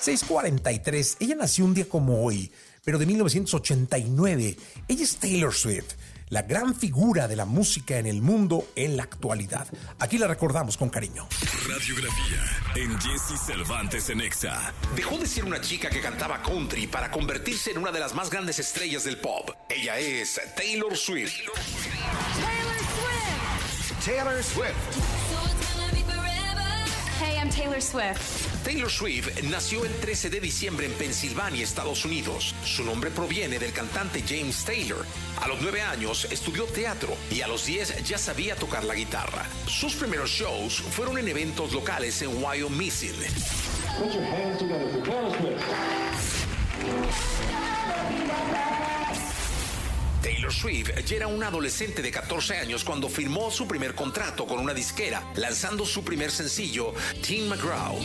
643. 0.00 1.16
Ella 1.20 1.34
nació 1.36 1.64
un 1.64 1.74
día 1.74 1.88
como 1.88 2.24
hoy, 2.24 2.50
pero 2.84 2.98
de 2.98 3.06
1989. 3.06 4.56
Ella 4.88 5.04
es 5.04 5.16
Taylor 5.16 5.54
Swift 5.54 5.94
la 6.30 6.42
gran 6.42 6.74
figura 6.74 7.28
de 7.28 7.36
la 7.36 7.44
música 7.44 7.98
en 7.98 8.06
el 8.06 8.22
mundo 8.22 8.68
en 8.76 8.96
la 8.96 9.02
actualidad. 9.02 9.66
Aquí 9.98 10.16
la 10.16 10.28
recordamos 10.28 10.76
con 10.76 10.88
cariño. 10.88 11.28
Radiografía 11.68 12.38
en 12.76 12.98
Jesse 13.00 13.38
Cervantes 13.44 14.08
en 14.10 14.20
Exa. 14.20 14.72
Dejó 14.94 15.18
de 15.18 15.26
ser 15.26 15.44
una 15.44 15.60
chica 15.60 15.90
que 15.90 16.00
cantaba 16.00 16.40
country 16.42 16.86
para 16.86 17.10
convertirse 17.10 17.72
en 17.72 17.78
una 17.78 17.90
de 17.90 18.00
las 18.00 18.14
más 18.14 18.30
grandes 18.30 18.58
estrellas 18.60 19.04
del 19.04 19.18
pop. 19.18 19.50
Ella 19.68 19.98
es 19.98 20.40
Taylor 20.56 20.96
Swift. 20.96 21.32
Taylor 21.34 22.78
Swift. 22.94 24.04
Taylor 24.04 24.42
Swift. 24.42 25.20
Hey, 27.20 27.36
I'm 27.36 27.50
Taylor 27.50 27.82
Swift. 27.82 28.49
Taylor 28.70 28.88
Swift 28.88 29.42
nació 29.50 29.84
el 29.84 29.92
13 29.96 30.30
de 30.30 30.38
diciembre 30.38 30.86
en 30.86 30.92
Pensilvania, 30.92 31.64
Estados 31.64 32.04
Unidos. 32.04 32.54
Su 32.64 32.84
nombre 32.84 33.10
proviene 33.10 33.58
del 33.58 33.72
cantante 33.72 34.22
James 34.24 34.64
Taylor. 34.64 35.04
A 35.40 35.48
los 35.48 35.60
9 35.60 35.82
años 35.82 36.28
estudió 36.30 36.66
teatro 36.66 37.16
y 37.32 37.40
a 37.40 37.48
los 37.48 37.66
10 37.66 38.04
ya 38.04 38.16
sabía 38.16 38.54
tocar 38.54 38.84
la 38.84 38.94
guitarra. 38.94 39.44
Sus 39.66 39.96
primeros 39.96 40.30
shows 40.30 40.84
fueron 40.92 41.18
en 41.18 41.26
eventos 41.26 41.72
locales 41.72 42.22
en 42.22 42.40
Wyoming. 42.40 42.92
Put 43.98 44.12
your 44.12 44.22
hands 44.22 44.60
together 44.60 44.88
for. 45.04 47.39
Taylor 50.50 50.52
Swift 50.52 51.04
ya 51.04 51.16
era 51.16 51.26
una 51.28 51.46
adolescente 51.46 52.02
de 52.02 52.10
14 52.10 52.56
años 52.56 52.82
cuando 52.82 53.08
firmó 53.08 53.52
su 53.52 53.68
primer 53.68 53.94
contrato 53.94 54.46
con 54.46 54.58
una 54.58 54.74
disquera, 54.74 55.22
lanzando 55.36 55.86
su 55.86 56.02
primer 56.02 56.32
sencillo, 56.32 56.92
Tim 57.22 57.48
McGraw. 57.48 57.96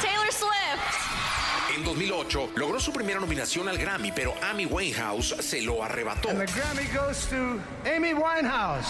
Taylor 0.00 0.32
Swift. 0.32 1.76
En 1.76 1.84
2008 1.84 2.52
logró 2.54 2.80
su 2.80 2.92
primera 2.92 3.20
nominación 3.20 3.68
al 3.68 3.76
Grammy, 3.76 4.10
pero 4.12 4.34
Amy 4.42 4.64
Winehouse 4.64 5.36
se 5.40 5.60
lo 5.60 5.84
arrebató. 5.84 6.30
And 6.30 6.38
the 6.38 6.46
Grammy 6.46 6.86
goes 6.94 7.26
to 7.26 7.60
Amy 7.84 8.14
Winehouse. 8.14 8.88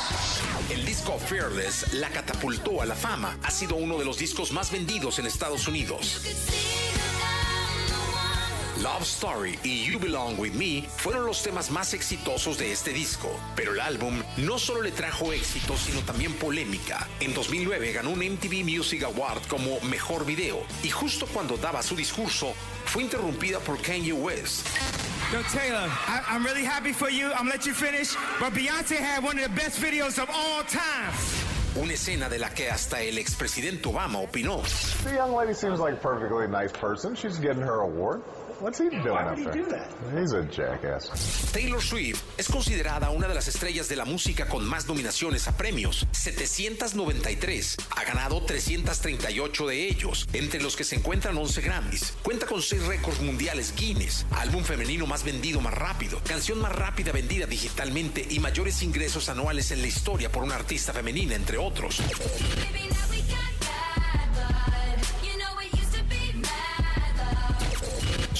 El 0.70 0.84
disco 0.86 1.18
Fearless 1.18 1.92
la 1.94 2.08
catapultó 2.10 2.82
a 2.82 2.86
la 2.86 2.94
fama. 2.94 3.36
Ha 3.42 3.50
sido 3.50 3.74
uno 3.74 3.98
de 3.98 4.04
los 4.04 4.18
discos 4.18 4.52
más 4.52 4.70
vendidos 4.70 5.18
en 5.18 5.26
Estados 5.26 5.66
Unidos. 5.66 6.20
Love 8.82 9.02
Story 9.02 9.58
y 9.64 9.84
You 9.84 9.98
Belong 9.98 10.38
With 10.38 10.52
Me 10.52 10.82
fueron 10.88 11.26
los 11.26 11.42
temas 11.42 11.68
más 11.70 11.94
exitosos 11.94 12.58
de 12.58 12.70
este 12.70 12.92
disco, 12.92 13.28
pero 13.56 13.72
el 13.72 13.80
álbum 13.80 14.22
no 14.36 14.56
solo 14.58 14.82
le 14.82 14.92
trajo 14.92 15.32
éxito, 15.32 15.76
sino 15.76 16.00
también 16.02 16.32
polémica. 16.34 17.08
En 17.18 17.34
2009 17.34 17.92
ganó 17.92 18.10
un 18.10 18.20
MTV 18.20 18.64
Music 18.64 19.02
Award 19.02 19.42
como 19.48 19.80
Mejor 19.80 20.24
Video 20.24 20.62
y 20.84 20.90
justo 20.90 21.26
cuando 21.26 21.56
daba 21.56 21.82
su 21.82 21.96
discurso 21.96 22.54
fue 22.84 23.02
interrumpida 23.02 23.58
por 23.58 23.82
Kanye 23.82 24.12
West. 24.12 24.68
Yo, 25.32 25.40
Taylor, 25.52 25.88
I, 26.06 26.22
I'm 26.28 26.44
really 26.44 26.64
happy 26.64 26.92
for 26.92 27.10
you. 27.10 27.26
I'm 27.32 27.46
gonna 27.46 27.50
let 27.50 27.66
you 27.66 27.74
finish. 27.74 28.14
But 28.38 28.52
Beyonce 28.54 28.96
had 28.96 29.24
one 29.24 29.38
of 29.38 29.42
the 29.42 29.54
best 29.60 29.80
videos 29.80 30.22
of 30.22 30.30
all 30.30 30.62
time. 30.62 31.12
Una 31.76 31.92
escena 31.92 32.28
de 32.30 32.38
la 32.38 32.48
que 32.50 32.70
hasta 32.70 33.02
el 33.02 33.18
expresidente 33.18 33.88
Obama 33.88 34.20
opinó. 34.20 34.62
The 35.04 35.14
young 35.14 35.34
lady 35.34 35.52
seems 35.52 35.80
like 35.80 35.94
a 35.94 35.96
perfectly 35.96 36.46
nice 36.48 36.72
person. 36.72 37.14
She's 37.14 37.38
getting 37.38 37.62
her 37.62 37.80
award. 37.82 38.22
What's 38.60 38.78
he 38.78 38.88
doing 38.90 39.04
Why 39.04 39.24
would 39.24 39.38
he 39.38 39.44
there? 39.44 39.52
do 39.52 39.64
that? 39.70 39.88
He's 40.12 40.32
a 40.32 40.42
jackass. 40.42 41.52
Taylor 41.52 41.80
Swift 41.80 42.20
es 42.36 42.48
considerada 42.48 43.10
una 43.10 43.28
de 43.28 43.34
las 43.34 43.46
estrellas 43.46 43.88
de 43.88 43.94
la 43.94 44.04
música 44.04 44.48
con 44.48 44.66
más 44.66 44.88
nominaciones 44.88 45.46
a 45.46 45.56
premios, 45.56 46.06
793. 46.10 47.76
Ha 47.96 48.04
ganado 48.04 48.42
338 48.44 49.66
de 49.68 49.86
ellos, 49.88 50.26
entre 50.32 50.60
los 50.60 50.74
que 50.74 50.82
se 50.82 50.96
encuentran 50.96 51.36
11 51.36 51.60
Grammys. 51.60 52.14
Cuenta 52.22 52.46
con 52.46 52.60
6 52.60 52.86
récords 52.86 53.20
mundiales 53.20 53.72
Guinness, 53.76 54.26
álbum 54.32 54.64
femenino 54.64 55.06
más 55.06 55.22
vendido 55.22 55.60
más 55.60 55.74
rápido, 55.74 56.20
canción 56.26 56.60
más 56.60 56.74
rápida 56.74 57.12
vendida 57.12 57.46
digitalmente 57.46 58.26
y 58.28 58.40
mayores 58.40 58.82
ingresos 58.82 59.28
anuales 59.28 59.70
en 59.70 59.82
la 59.82 59.86
historia 59.86 60.32
por 60.32 60.42
una 60.42 60.56
artista 60.56 60.92
femenina, 60.92 61.36
entre 61.36 61.58
otros. 61.58 62.00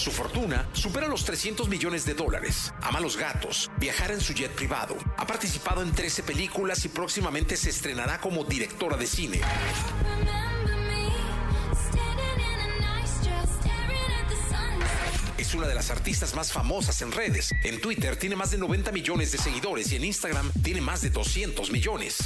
Su 0.09 0.15
fortuna 0.15 0.67
supera 0.73 1.07
los 1.07 1.23
300 1.27 1.69
millones 1.69 2.07
de 2.07 2.15
dólares. 2.15 2.73
Ama 2.81 2.99
los 2.99 3.19
gatos, 3.19 3.71
viajar 3.79 4.11
en 4.11 4.23
su 4.23 4.33
jet 4.33 4.51
privado. 4.53 4.97
Ha 5.19 5.27
participado 5.27 5.83
en 5.83 5.93
13 5.93 6.23
películas 6.23 6.83
y 6.87 6.89
próximamente 6.89 7.59
se 7.59 7.69
estrenará 7.69 8.19
como 8.19 8.43
directora 8.45 8.97
de 8.97 9.07
cine. 9.07 9.43
Es 15.37 15.55
una 15.55 15.69
de 15.69 15.75
las 15.75 15.91
artistas 15.91 16.35
más 16.35 16.53
famosas 16.53 17.03
en 17.03 17.13
redes. 17.13 17.51
En 17.63 17.79
Twitter 17.79 18.17
tiene 18.17 18.35
más 18.35 18.51
de 18.51 18.57
90 18.57 18.91
millones 18.93 19.31
de 19.31 19.37
seguidores 19.37 19.93
y 19.93 19.97
en 19.97 20.05
Instagram 20.05 20.51
tiene 20.63 20.81
más 20.81 21.03
de 21.03 21.11
200 21.11 21.71
millones. 21.71 22.17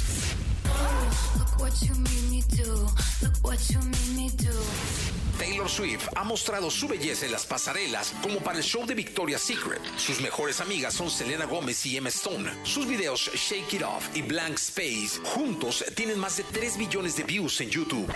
Taylor 5.37 5.69
Swift 5.69 6.07
ha 6.15 6.23
mostrado 6.23 6.69
su 6.69 6.87
belleza 6.87 7.25
en 7.25 7.31
las 7.31 7.45
pasarelas 7.45 8.13
como 8.21 8.39
para 8.39 8.57
el 8.57 8.63
show 8.63 8.85
de 8.85 8.93
Victoria's 8.93 9.41
Secret. 9.41 9.81
Sus 9.97 10.21
mejores 10.21 10.61
amigas 10.61 10.93
son 10.93 11.09
Selena 11.09 11.45
Gomez 11.45 11.85
y 11.85 11.97
Emma 11.97 12.09
Stone. 12.09 12.51
Sus 12.63 12.87
videos 12.87 13.29
Shake 13.33 13.73
It 13.73 13.83
Off 13.83 14.09
y 14.15 14.21
Blank 14.21 14.55
Space 14.55 15.19
juntos 15.23 15.83
tienen 15.95 16.19
más 16.19 16.37
de 16.37 16.43
3 16.43 16.77
millones 16.77 17.15
de 17.17 17.23
views 17.23 17.59
en 17.61 17.69
YouTube. 17.69 18.07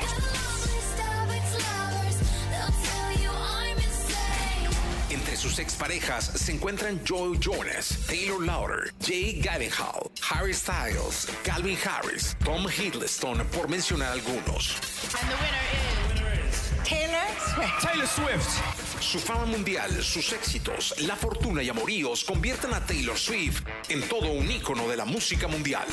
Sus 5.47 5.59
exparejas 5.59 6.25
se 6.35 6.52
encuentran 6.52 7.00
Joe 7.08 7.38
Jonas, 7.40 7.97
Taylor 8.08 8.44
Lauder, 8.44 8.91
Jay 9.00 9.41
Gyllenhaal, 9.41 10.12
Harry 10.30 10.53
Styles, 10.53 11.28
Calvin 11.44 11.78
Harris, 11.78 12.35
Tom 12.44 12.68
Hiddleston, 12.68 13.46
por 13.53 13.69
mencionar 13.69 14.12
algunos. 14.12 14.75
And 15.13 15.30
the 15.30 15.38
winner 15.40 16.50
is 16.50 16.72
Taylor 16.84 17.28
Swift. 17.40 17.81
Taylor 17.81 18.07
Swift. 18.07 19.02
Su 19.02 19.19
fama 19.19 19.46
mundial, 19.46 19.90
sus 20.03 20.34
éxitos, 20.34 20.94
la 21.02 21.16
fortuna 21.16 21.63
y 21.63 21.69
amoríos 21.69 22.25
convierten 22.25 22.74
a 22.74 22.86
Taylor 22.86 23.18
Swift 23.18 23.62
en 23.88 24.02
todo 24.09 24.31
un 24.31 24.52
ícono 24.52 24.86
de 24.90 24.97
la 24.97 25.06
música 25.06 25.47
mundial. 25.47 25.88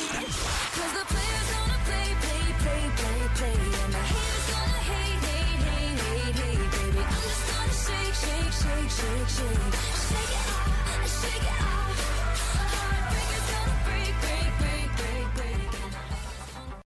shake, 8.95 9.27
shake 9.27 9.94